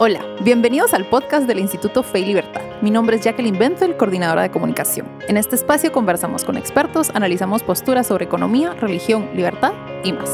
[0.00, 2.60] Hola, bienvenidos al podcast del Instituto Fe y Libertad.
[2.82, 5.08] Mi nombre es Jacqueline Benzel, coordinadora de comunicación.
[5.26, 9.72] En este espacio conversamos con expertos, analizamos posturas sobre economía, religión, libertad
[10.04, 10.30] y más.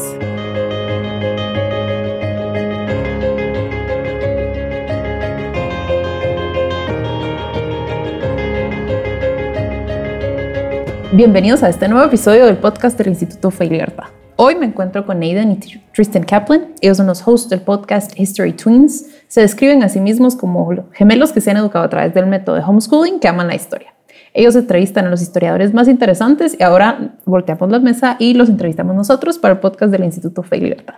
[11.11, 14.05] Bienvenidos a este nuevo episodio del podcast del Instituto Fe y Libertad.
[14.35, 15.55] Hoy me encuentro con Aidan y
[15.91, 16.75] Tristan Kaplan.
[16.81, 19.14] Ellos son los hosts del podcast History Twins.
[19.35, 22.55] Se describen a sí mismos como gemelos que se han educado a través del método
[22.55, 23.93] de homeschooling que aman la historia.
[24.33, 28.95] Ellos entrevistan a los historiadores más interesantes y ahora volteamos la mesa y los entrevistamos
[28.95, 30.93] nosotros para el podcast del Instituto Fe y Libertad.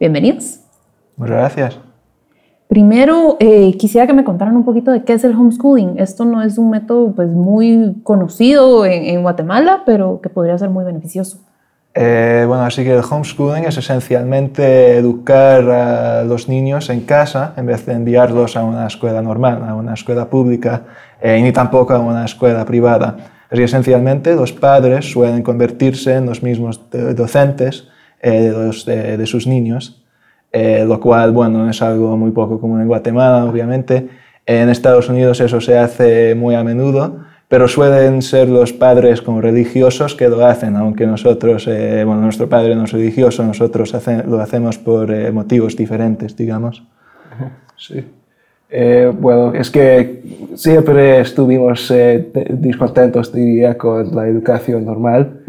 [0.00, 0.60] Bienvenidos.
[1.18, 1.78] Muchas gracias.
[2.68, 5.98] Primero, eh, quisiera que me contaran un poquito de qué es el homeschooling.
[5.98, 10.70] Esto no es un método pues, muy conocido en, en Guatemala, pero que podría ser
[10.70, 11.40] muy beneficioso.
[11.94, 17.66] Eh, bueno, así que el homeschooling es esencialmente educar a los niños en casa en
[17.66, 20.82] vez de enviarlos a una escuela normal, a una escuela pública,
[21.20, 23.16] eh, ni tampoco a una escuela privada.
[23.50, 27.88] Así esencialmente los padres suelen convertirse en los mismos docentes
[28.20, 28.52] eh,
[28.86, 30.04] de, de, sus niños,
[30.52, 34.08] lo cual, bueno, es algo muy poco común en Guatemala, obviamente.
[34.44, 39.40] En Estados Unidos eso se hace muy a menudo, pero suelen ser los padres como
[39.40, 43.94] religiosos que lo hacen, aunque nosotros, eh, bueno, nuestro padre no es religioso, nosotros
[44.26, 46.84] lo hacemos por eh, motivos diferentes, digamos.
[47.76, 48.04] Sí.
[48.70, 50.22] Eh, bueno, es que
[50.54, 51.90] siempre estuvimos
[52.50, 55.40] discontentos, diría, con la educación normal,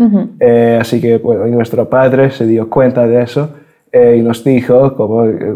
[0.80, 3.50] así que, bueno, nuestro padre se dio cuenta de eso
[3.92, 5.56] eh, y nos dijo como eh,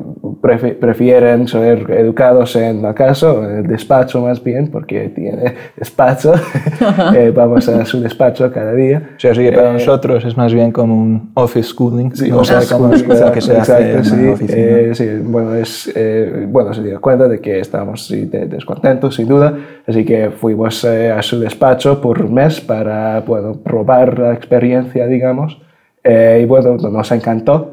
[0.80, 6.34] prefieren ser educados en la casa o en el despacho más bien, porque tiene despacho,
[7.16, 9.12] eh, vamos a su despacho cada día.
[9.18, 12.62] Sí, así que para nosotros es más bien como un office schooling, sí, o sea,
[12.72, 14.96] como que se hace en sí, oficina.
[14.96, 15.94] sí, bueno, es,
[16.48, 21.40] bueno, se dio cuenta de que estábamos descontentos, sin duda, así que fuimos a su
[21.40, 25.62] despacho por un mes para, bueno, probar la experiencia, digamos,
[26.04, 27.73] y bueno, nos encantó.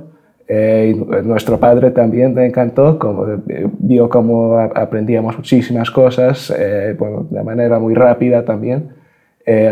[0.53, 7.25] Eh, nuestro padre también le encantó, como, eh, vio cómo aprendíamos muchísimas cosas, eh, bueno,
[7.31, 8.99] de manera muy rápida también.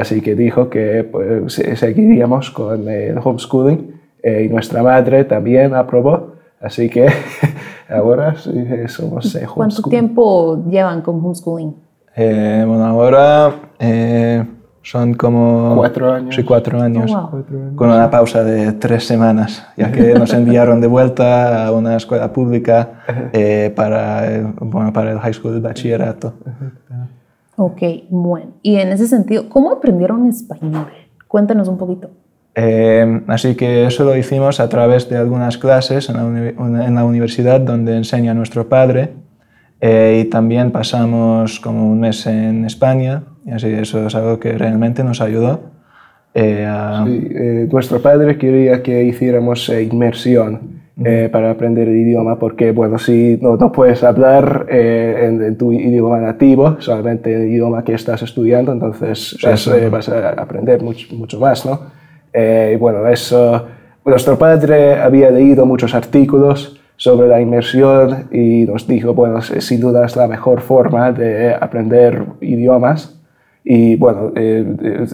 [0.00, 3.93] así que dijo que pues, seguiríamos con el homeschooling
[4.25, 6.34] y nuestra madre también aprobó.
[6.61, 7.09] Así que
[7.88, 8.53] ahora sí,
[8.87, 11.75] somos ¿Cuánto tiempo llevan con homeschooling?
[12.17, 13.53] bueno, ahora
[14.88, 15.75] son como...
[15.76, 16.34] Cuatro años.
[16.34, 17.12] Sí, cuatro años.
[17.15, 17.44] Oh,
[17.76, 22.32] con una pausa de tres semanas, ya que nos enviaron de vuelta a una escuela
[22.32, 23.03] pública
[23.34, 26.32] eh, para, bueno, para el high school, el bachillerato.
[27.56, 28.53] Ok, bueno.
[28.62, 30.87] Y en ese sentido, ¿cómo aprendieron español?
[31.26, 32.09] Cuéntanos un poquito.
[32.55, 37.05] Eh, así que eso lo hicimos a través de algunas clases en la, en la
[37.05, 39.12] universidad donde enseña nuestro padre
[39.81, 44.53] eh, y también pasamos como un mes en España y así eso es algo que
[44.53, 45.61] realmente nos ayudó.
[46.35, 47.05] Eh, a...
[47.07, 50.79] sí, eh, nuestro padre quería que hiciéramos inmersión
[51.31, 56.77] para aprender el idioma porque, bueno, si no, no puedes hablar en, tu idioma nativo,
[56.81, 61.81] solamente el idioma que estás estudiando, entonces vas, vas, a aprender mucho, mucho más, ¿no?
[62.35, 63.65] y bueno, eso...
[64.09, 70.07] Nuestro padre había leído muchos artículos sobre la inmersión y nos dijo, bueno, sin duda
[70.07, 73.18] es la mejor forma de aprender idiomas.
[73.71, 74.65] Y bueno, eh,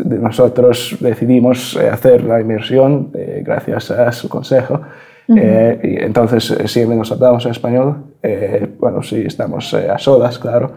[0.05, 4.81] nosotros decidimos eh, hacer la inmersión eh, gracias a su consejo.
[5.27, 7.97] y entonces siempre nos hablamos en español,
[8.79, 10.71] bueno, si estamos a solas, claro,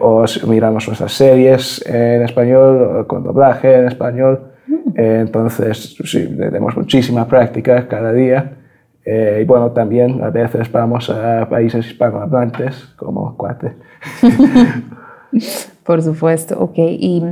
[0.00, 4.52] o miramos nuestras series en español, con doblaje en español.
[4.94, 8.52] entonces, sí, tenemos muchísima práctica cada día.
[9.10, 13.72] Eh, y bueno, también a veces vamos a países hispanohablantes como Cuate.
[15.84, 16.74] Por supuesto, ok.
[16.76, 17.22] ¿Y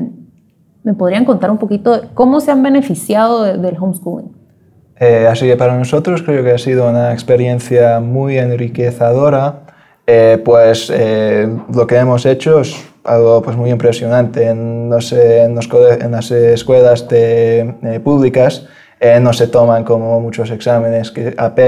[0.82, 4.32] me podrían contar un poquito cómo se han beneficiado del homeschooling?
[4.98, 9.62] Eh, así que para nosotros creo que ha sido una experiencia muy enriquecedora,
[10.06, 12.76] eh, pues lo que hemos hecho es
[13.06, 15.68] algo pues, muy impresionante en, no sé, en, los,
[16.00, 18.66] en las escuelas de, públicas
[19.00, 21.60] eh, no se toman como muchos exámenes que AP,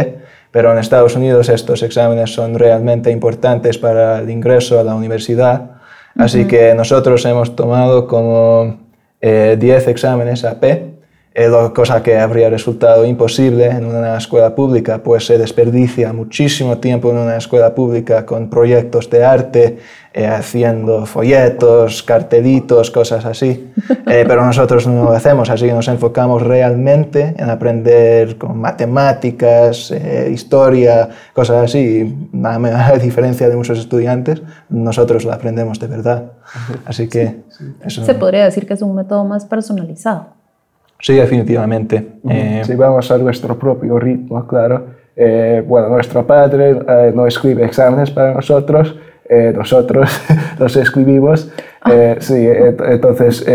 [0.51, 5.73] pero en Estados Unidos estos exámenes son realmente importantes para el ingreso a la universidad.
[6.19, 8.77] Así que nosotros hemos tomado como
[9.21, 10.88] 10 eh, exámenes AP
[11.75, 17.19] cosa que habría resultado imposible en una escuela pública, pues se desperdicia muchísimo tiempo en
[17.19, 19.79] una escuela pública con proyectos de arte,
[20.13, 23.73] eh, haciendo folletos, cartelitos, cosas así,
[24.07, 29.93] eh, pero nosotros no lo hacemos, así que nos enfocamos realmente en aprender con matemáticas,
[30.31, 36.33] historia, cosas así, a diferencia de muchos estudiantes, nosotros lo aprendemos de verdad.
[36.85, 37.43] Así que...
[37.85, 38.05] Eso...
[38.05, 40.38] Se podría decir que es un método más personalizado.
[41.01, 42.05] Sí, definitivamente.
[42.29, 44.87] Eh, sí, vamos a nuestro propio ritmo, claro.
[45.15, 48.99] Eh, bueno, nuestro padre eh, no escribe exámenes para nosotros,
[49.55, 50.11] nosotros
[50.59, 51.53] los escribimos.
[51.83, 52.17] Ah.
[52.19, 53.47] sí, entonces,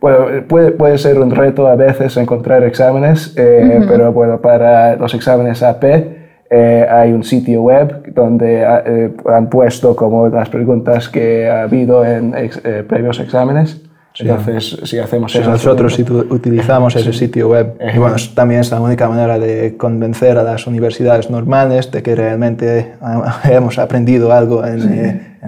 [0.00, 5.62] bueno, puede, puede, ser un reto a veces encontrar exámenes, pero bueno, para los exámenes
[5.62, 5.84] AP
[6.90, 12.34] hay un sitio web donde han puesto como las preguntas que ha habido en
[12.86, 13.80] previos exámenes.
[14.14, 15.48] Si, haces, si hacemos eso.
[15.48, 17.78] Nosotros si utilizamos ese sitio web.
[17.94, 22.14] Y bueno, también es la única manera de convencer a las universidades normales de que
[22.14, 22.92] realmente
[23.44, 25.38] hemos aprendido algo en,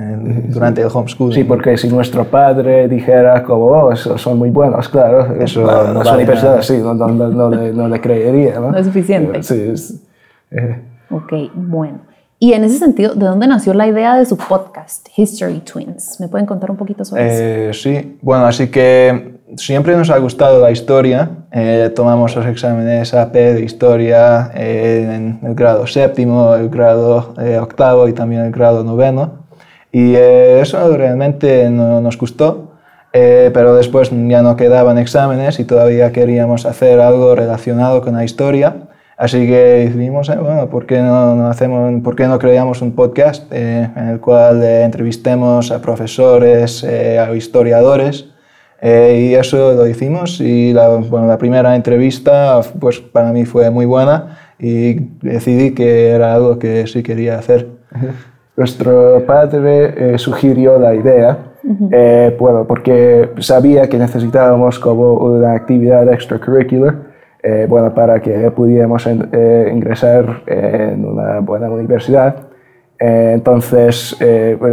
[0.49, 1.35] durante el homeschool.
[1.35, 6.13] Sí, porque si nuestro padre dijera como, oh, son muy buenos, claro, eso, no las
[6.13, 8.59] universidades sí, no, no, no, le, creería.
[8.61, 8.75] ¿no?
[8.77, 9.43] es suficiente.
[9.43, 10.01] Sí, es,
[10.51, 10.81] eh.
[11.11, 12.14] Ok, bueno.
[12.39, 16.19] Y en ese sentido, ¿de dónde nació la idea de su podcast, History Twins?
[16.21, 17.83] ¿Me pueden contar un poquito sobre eh, eso?
[17.83, 21.31] Sí, bueno, así que siempre nos ha gustado la historia.
[21.53, 28.09] Eh, tomamos los exámenes AP de historia eh, en el grado séptimo, el grado octavo
[28.09, 29.45] y también el grado noveno.
[29.93, 32.73] Y eso realmente no, nos gustó.
[33.13, 38.84] pero después ya no quedaban exámenes y todavía queríamos hacer algo relacionado con la historia.
[39.17, 43.51] Así que decidimos, eh, bueno, ¿por qué no, hacemos, ¿por qué no creamos un podcast
[43.53, 48.31] eh, en el cual eh, entrevistemos a profesores, a historiadores?
[48.83, 53.87] y eso lo hicimos y la, bueno, la primera entrevista pues para mí fue muy
[53.87, 57.67] buena y decidí que era algo que sí quería hacer.
[58.57, 61.39] Nuestro padre sugirió la idea,
[62.39, 67.14] bueno, porque sabía que necesitábamos como una actividad extracurricular
[67.47, 72.37] eh, bueno, para que pudiéramos eh, ingresar en una buena universidad.
[72.99, 74.17] Eh, entonces,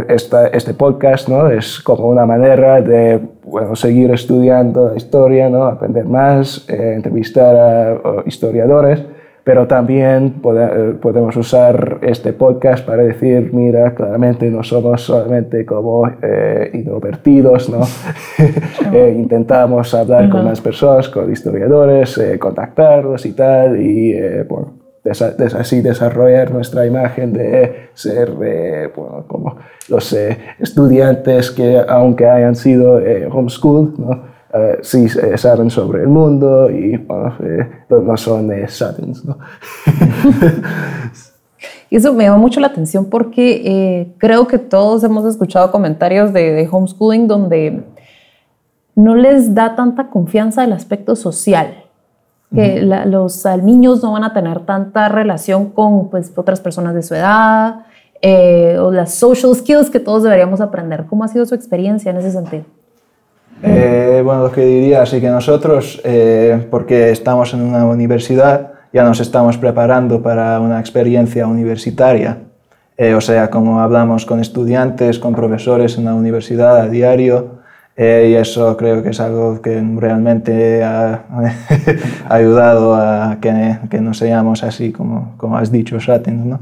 [0.08, 1.50] esta, este podcast ¿no?
[1.50, 5.64] es como una manera de bueno, seguir estudiando la historia, ¿no?
[5.64, 9.04] aprender más, entrevistar a historiadores
[9.44, 16.08] pero también eh, podemos usar este podcast para decir, mira, claramente no somos solamente como
[16.22, 17.80] eh, introvertidos, ¿no?
[18.92, 24.14] Eh, intentamos hablar con más personas, con historiadores, contactarlos y tal, y
[24.48, 24.74] bueno,
[25.58, 29.56] así desarrollar nuestra imagen de ser bueno, como
[29.88, 33.00] los estudiantes que aunque hayan sido
[33.30, 34.31] homeschool, ¿no?
[34.54, 38.66] Eh, sí eh, saben sobre el mundo y bueno, eh, no son eh,
[39.24, 39.38] ¿no?
[41.88, 46.68] y eso me llama mucho la atención porque creo que todos hemos escuchado comentarios de,
[46.70, 47.82] homeschooling donde
[48.94, 51.78] no les da tanta confianza el aspecto social.
[52.54, 57.14] Que los niños no van a tener tanta relación con pues, otras personas de su
[57.14, 57.86] edad
[58.22, 61.06] o las social skills que todos deberíamos aprender.
[61.06, 62.64] ¿Cómo ha sido su experiencia en ese sentido?
[63.62, 69.04] Eh, bueno, lo que diría, así que nosotros, eh, porque estamos en una universidad, ya
[69.04, 72.38] nos estamos preparando para una experiencia universitaria.
[72.96, 77.62] Eh, o sea, como hablamos con estudiantes, con profesores en la universidad a diario,
[77.94, 81.24] y eso creo que es algo que realmente ha,
[82.28, 86.60] ayudado a que, que, no seamos así como, como has dicho, Shatens, ¿no?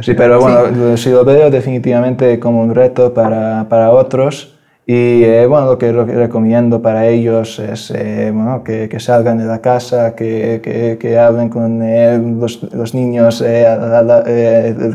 [0.00, 1.10] sí, pero bueno, sí.
[1.10, 4.53] lo veo definitivamente como un reto para, para otros.
[4.86, 9.46] Y eh, bueno, lo que, recomiendo para ellos es eh, bueno, que, que, salgan de
[9.46, 13.42] la casa, que, que, que hablen con eh, los, los, niños,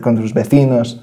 [0.01, 1.01] con sus vecinos,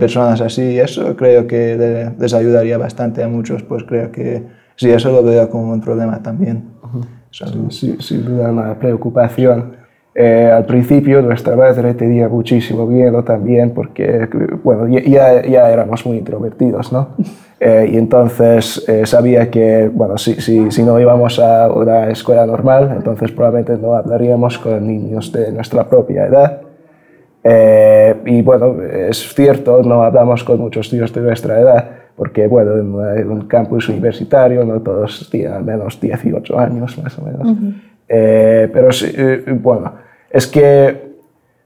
[0.00, 0.78] personas así.
[0.78, 4.42] Eso creo que les ayudaría bastante a muchos, pues creo que
[4.76, 6.70] sí, eso lo veo como un problema también.
[7.68, 9.81] Sí, sin duda una preocupación.
[10.14, 14.28] Al principio nuestra madre tenía muchísimo miedo también porque,
[14.62, 17.08] bueno, ya, ya éramos muy introvertidos, ¿no?
[17.64, 22.44] Eh, y entonces eh, sabía que, bueno, si, si, si, no íbamos a una escuela
[22.44, 26.62] normal, entonces probablemente no hablaríamos con niños de nuestra propia edad.
[27.44, 32.76] Eh, y bueno, es cierto, no hablamos con muchos niños de nuestra edad, porque bueno,
[32.78, 37.46] en, un campus universitario no todos tienen al menos 18 años más o menos.
[38.06, 39.10] Pero sí,
[39.60, 39.94] bueno,
[40.30, 41.12] es que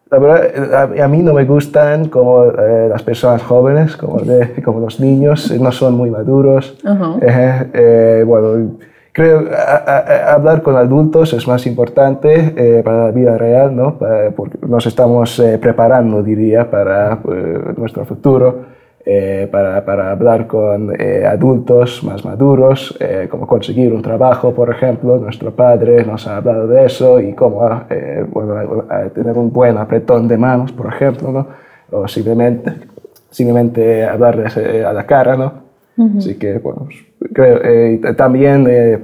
[0.09, 4.21] la verdad, a, mí no me gustan como eh, las personas jóvenes, como,
[4.65, 6.79] como los niños, no son muy maduros.
[7.21, 8.77] Eh, bueno,
[9.11, 9.45] creo
[10.29, 13.99] hablar con adultos es más importante eh, para la vida real, ¿no?
[14.37, 17.19] porque nos estamos eh, preparando, diría, para
[17.77, 18.76] nuestro futuro.
[19.51, 20.93] Para, para, hablar con
[21.25, 22.99] adultos más maduros,
[23.31, 25.17] cómo conseguir un trabajo, por ejemplo.
[25.19, 27.61] Nuestro padre nos ha hablado de eso y cómo
[28.33, 28.85] bueno,
[29.15, 31.47] tener un buen apretón de manos, por ejemplo, ¿no?
[31.93, 32.73] o simplemente,
[33.31, 35.37] simplemente hablarles a la cara.
[35.37, 35.67] ¿no?
[36.19, 36.89] Así que, bueno,
[37.33, 38.99] creo, eh, también eh,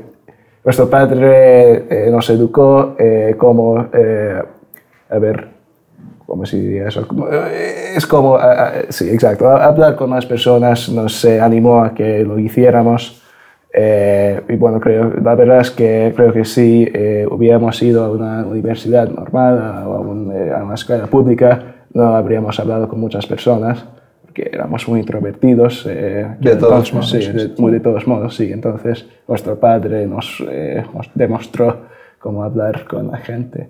[0.64, 2.97] nuestro padre eh, nos educó
[3.38, 5.49] como, a ver,
[6.26, 7.06] ¿cómo se diría eso?
[7.94, 8.38] es como,
[8.88, 13.22] sí, exacto, hablar con más personas nos animó a que lo hiciéramos.
[13.74, 16.90] y bueno, creo, la verdad es que creo que si
[17.30, 22.88] hubiéramos ido a una universidad normal o a, a una escuela pública, no habríamos hablado
[22.88, 23.86] con muchas personas
[24.32, 25.86] que éramos muy introvertidos.
[25.88, 27.10] Eh, de todos modos.
[27.10, 28.50] Sí, de, muy de todos modos, sí.
[28.52, 31.86] Entonces, nuestro padre nos, eh, nos, demostró
[32.18, 33.68] cómo hablar con la gente.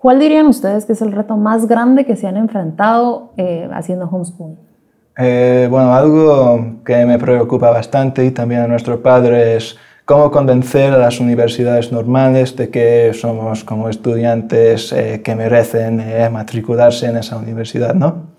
[0.00, 4.06] ¿Cuál dirían ustedes que es el reto más grande que se han enfrentado eh, haciendo
[4.06, 4.56] homeschool?
[5.68, 9.76] bueno, algo que me preocupa bastante y también a nuestro padre es
[10.10, 16.28] cómo convencer a las universidades normales de que somos como estudiantes eh, que merecen eh,
[16.28, 18.30] matricularse en esa universidad, ¿no?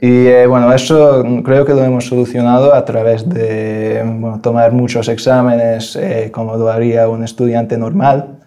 [0.00, 4.02] Y eh, bueno, eso creo que lo hemos solucionado a través de
[4.40, 5.98] tomar muchos exámenes
[6.30, 8.38] como lo haría un estudiante normal.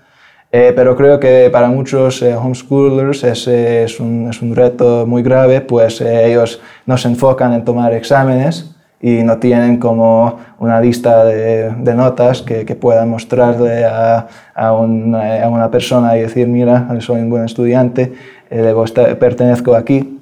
[0.75, 6.01] Pero creo que para muchos homeschoolers ese es un, es un, reto muy grave, pues
[6.01, 12.41] ellos no se enfocan en tomar exámenes, y no tienen como una lista de, notas
[12.41, 18.13] que, que, puedan mostrarle a, a, una persona y decir, mira, soy un buen estudiante,
[18.49, 18.73] eh,
[19.19, 20.19] pertenezco aquí.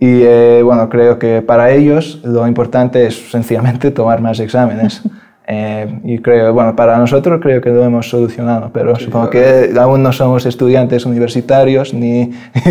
[0.00, 5.02] Y eh, bueno, creo que para ellos lo importante es sencillamente tomar más exámenes.
[5.50, 10.02] Eh, y creo, bueno, para nosotros creo que lo hemos solucionado, pero supongo que aún
[10.02, 12.30] no somos estudiantes universitarios ni,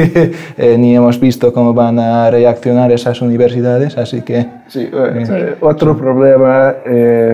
[0.58, 4.46] eh, ni hemos visto cómo van a reaccionar esas universidades, así que...
[4.68, 6.76] Sí, eh, otro problema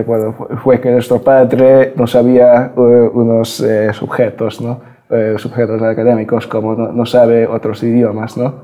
[0.06, 4.93] bueno, fue que nuestro padre no sabía unos sujetos, ¿no?
[5.10, 8.62] Eh, sujetos académicos, como no, sabe otros idiomas, ¿no?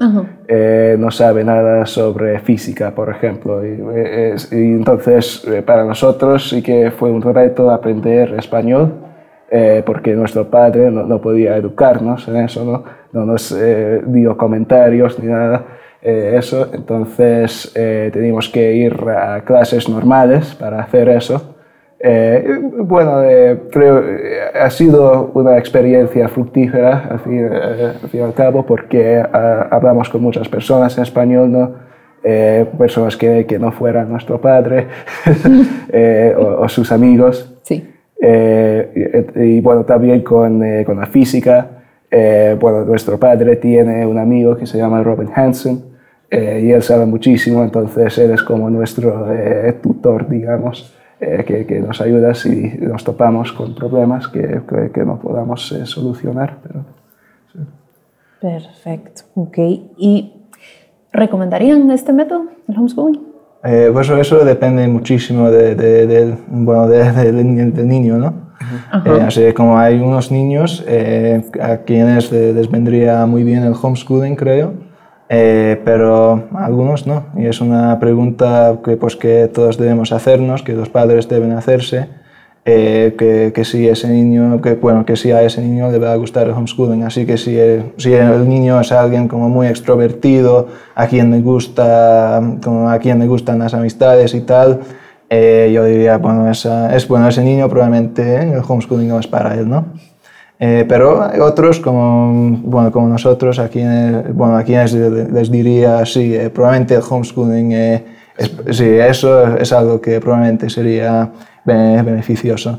[0.49, 3.63] Eh, no sabe nada sobre física, por ejemplo.
[3.63, 8.95] Y, eh, entonces, para nosotros sí que fue un reto aprender español,
[9.85, 12.85] porque nuestro padre no, podía educarnos en eso, ¿no?
[13.13, 13.55] No nos
[14.07, 15.67] dio comentarios ni nada.
[16.01, 21.57] eso, entonces teníamos que ir a clases normales para hacer eso.
[22.03, 27.51] Eh, bueno, eh, creo eh, ha sido una experiencia fructífera al fin,
[28.11, 31.91] y al cabo porque ah, hablamos con muchas personas en español, ¿no?
[32.79, 34.89] personas que, que, no fueran nuestro padre
[36.37, 37.59] o, sus amigos.
[37.63, 37.89] Sí.
[38.21, 41.67] Y, y, bueno, también con, con la física.
[42.61, 45.83] bueno, nuestro padre tiene un amigo que se llama Robin Hansen
[46.31, 49.27] y él sabe muchísimo, entonces él es como nuestro
[49.81, 51.00] tutor, digamos.
[51.21, 54.63] Eh, que, que, nos ayuda si nos topamos con problemas que,
[54.95, 56.57] que, no podamos eh, solucionar.
[56.63, 56.85] Pero,
[58.41, 59.59] Perfecto, ok.
[59.99, 60.33] ¿Y
[61.13, 63.21] recomendarían este método, el homeschooling?
[63.65, 68.51] Eh, pues eso depende muchísimo de, de, bueno, del niño, ¿no?
[69.23, 70.85] así como hay unos niños
[71.61, 74.73] a quienes les vendría muy bien el homeschooling, creo,
[75.33, 77.27] eh, pero algunos no.
[77.37, 82.09] Y es una pregunta que, pues, que todos debemos hacernos, que los padres deben hacerse,
[82.65, 86.13] eh, que, que, si ese niño, que, bueno, que si a ese niño le va
[86.13, 87.05] a gustar el homeschooling.
[87.05, 87.57] Así que si
[87.97, 93.21] si el niño es alguien como muy extrovertido, a quien le, gusta, como a quien
[93.21, 94.81] le gustan las amistades y tal,
[95.31, 99.55] eh, yo diría, bueno, esa, es, bueno, ese niño probablemente el homeschooling no es para
[99.55, 99.87] él, ¿no?
[100.63, 106.05] Eh, pero hay otros como, bueno, como nosotros, a quienes, bueno, a quienes les diría,
[106.05, 108.05] sí, eh, probablemente el homeschooling, eh,
[108.71, 111.33] sí, eso es algo que probablemente sería
[111.65, 112.79] beneficioso.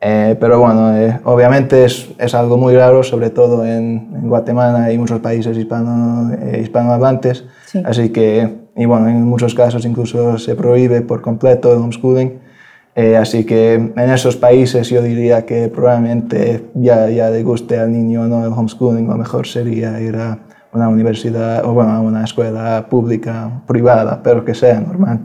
[0.00, 5.58] pero bueno, obviamente es, es, algo muy raro, sobre todo en, Guatemala y muchos países
[5.58, 7.44] hispano, hispanohablantes.
[7.84, 12.49] Así que, y bueno, en muchos casos incluso se prohíbe por completo el homeschooling.
[12.96, 17.92] Eh, así que en esos países yo diría que probablemente ya, ya le guste al
[17.92, 20.38] niño no el homeschooling, lo mejor sería ir a
[20.72, 25.20] una universidad o bueno, a una escuela pública, privada, pero que sea normal.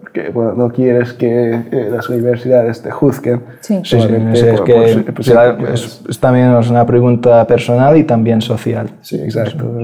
[0.00, 3.42] Porque bueno, no quieres que eh, las universidades te juzguen.
[3.60, 5.04] Sí, sí, es, que
[5.72, 8.90] es, también una pregunta personal y también social.
[9.00, 9.78] Sí, exacto.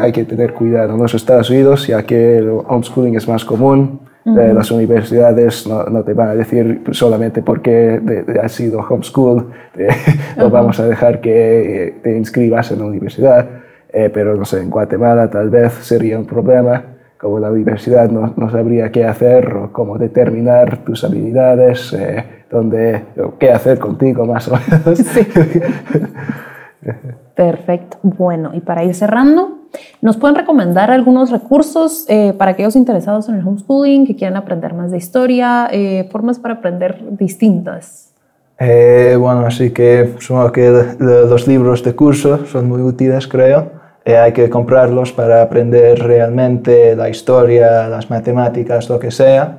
[0.00, 0.94] hay que tener cuidado.
[0.94, 6.04] En los Estados Unidos, ya que el homeschooling es más común, las universidades no, no,
[6.04, 8.00] te van a decir solamente porque
[8.42, 9.50] has sido homeschool,
[10.36, 13.46] no vamos a dejar que te inscribas en la universidad,
[13.92, 16.84] eh, pero no sé, en Guatemala tal vez sería un problema,
[17.18, 23.02] como la universidad no, no sabría qué hacer o cómo determinar tus habilidades, eh, dónde,
[23.38, 24.98] qué hacer contigo más o menos.
[24.98, 25.26] Sí.
[27.34, 27.98] Perfecto.
[28.02, 29.61] Bueno, y para ir cerrando,
[30.00, 34.74] ¿nos pueden recomendar algunos recursos eh, para aquellos interesados en el homeschooling, que quieran aprender
[34.74, 38.12] más de historia, eh, formas para aprender distintas?
[38.58, 43.70] Eh, bueno, así que supongo que los libros de curso son muy útiles, creo.
[44.04, 49.58] hay que comprarlos para aprender realmente la historia, las matemáticas, lo que sea.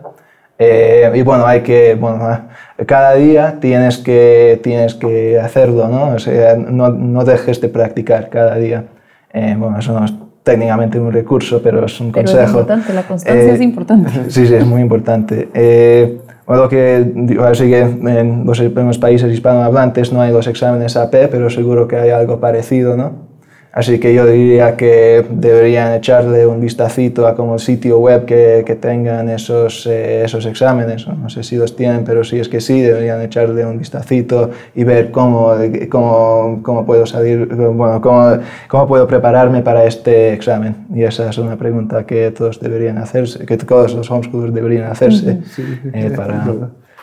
[0.60, 2.48] y bueno, hay que, bueno,
[2.86, 6.16] cada día tienes que, tienes que hacerlo, ¿no?
[6.16, 8.86] O sea, no, no dejes de practicar cada día.
[9.34, 10.14] Eh, bueno, eso no es
[10.44, 12.44] técnicamente un recurso, pero es un pero consejo.
[12.44, 14.10] Es importante, la constancia es eh, importante.
[14.30, 15.50] Sí, sí, es muy importante.
[15.54, 20.98] Eh, bueno, que así que en los, en los países hispanohablantes no hay los exámenes
[20.98, 23.33] AP, pero seguro que hay algo parecido, ¿no?
[23.74, 28.76] Así que yo diría que deberían echarle un vistacito a como sitio web que, que
[28.76, 31.08] tengan esos, eh, esos exámenes.
[31.08, 34.84] No sé si los tienen, pero si es que sí, deberían echarle un vistacito y
[34.84, 35.56] ver cómo,
[35.90, 38.38] cómo, cómo puedo salir, bueno, cómo,
[38.68, 40.86] cómo, puedo prepararme para este examen.
[40.94, 45.40] Y esa es una pregunta que todos deberían hacerse, que todos los homeschoolers deberían hacerse.
[45.50, 46.46] Sí, eh, para,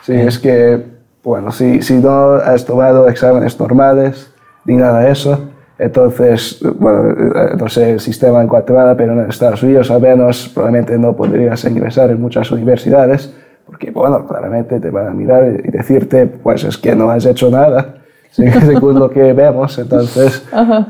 [0.03, 0.81] sí es que,
[1.21, 4.31] bueno, si, si no has tomado exámenes normales
[4.63, 5.50] ni nada de eso,
[5.81, 10.47] entonces, bueno, eh, no sé el sistema en Guatemala, pero en Estados Unidos al menos
[10.53, 13.33] probablemente no podrías ingresar en muchas universidades,
[13.65, 17.49] porque, bueno, claramente te van a mirar y decirte, pues es que no has hecho
[17.49, 17.95] nada,
[18.29, 19.79] según lo que vemos.
[19.79, 20.45] Entonces,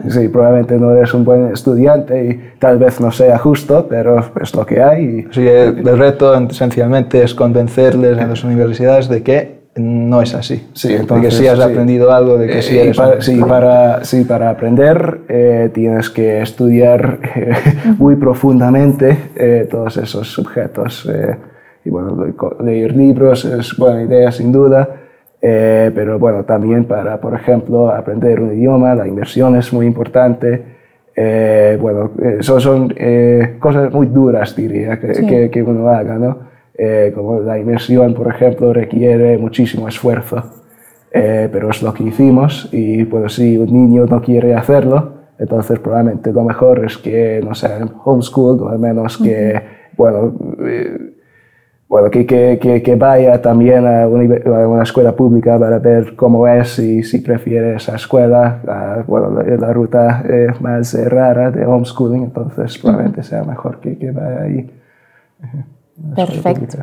[0.09, 4.53] sí, probablemente no eres un buen estudiante y tal vez no sea justo, pero es
[4.53, 5.25] lo que hay.
[5.31, 10.67] Sí, el reto esencialmente es convencerles a las universidades de que no es así.
[10.73, 12.97] Sí, entonces, de que sí has aprendido algo, de que eh, sí eres...
[12.97, 17.53] Para, sí, para, sí, para aprender eh, tienes que estudiar eh,
[17.97, 21.09] muy profundamente todos esos sujetos.
[21.85, 22.17] y bueno,
[22.63, 24.89] leer libros es buena idea sin duda,
[25.39, 30.63] pero bueno, también para, por ejemplo, aprender un idioma, la inversión es muy importante.
[31.79, 32.93] bueno, eso son
[33.59, 36.50] cosas muy duras, diría, que, que, que uno haga, ¿no?
[36.73, 40.41] Eh, como la inmersión, por ejemplo, requiere muchísimo esfuerzo,
[41.11, 45.79] eh, pero es lo que hicimos y pues si un niño no quiere hacerlo, entonces
[45.79, 49.61] probablemente lo mejor es que no sea homeschool o al menos que,
[49.97, 50.33] bueno,
[50.65, 51.13] eh,
[51.89, 57.03] bueno, que, que, que, vaya también a una, escuela pública para ver cómo es y
[57.03, 60.23] si prefiere esa escuela, la, bueno, la, ruta
[60.61, 64.71] más rara de homeschooling, entonces probablemente sea mejor que, que vaya ahí.
[66.15, 66.79] Perfecto.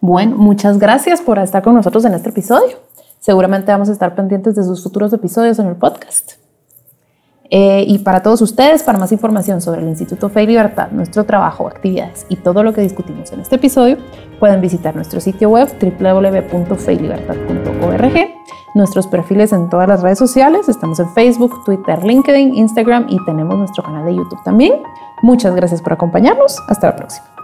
[0.00, 2.76] Bueno, muchas gracias por estar con nosotros en este episodio.
[3.20, 6.32] Seguramente vamos a estar pendientes de sus futuros episodios en el podcast.
[7.50, 11.24] Eh, y para todos ustedes, para más información sobre el Instituto Fe y Libertad, nuestro
[11.24, 13.98] trabajo, actividades y todo lo que discutimos en este episodio,
[14.40, 18.14] pueden visitar nuestro sitio web www.feylibertad.org,
[18.74, 23.56] nuestros perfiles en todas las redes sociales, estamos en Facebook, Twitter, LinkedIn, Instagram y tenemos
[23.56, 24.82] nuestro canal de YouTube también.
[25.22, 26.60] Muchas gracias por acompañarnos.
[26.68, 27.35] Hasta la próxima.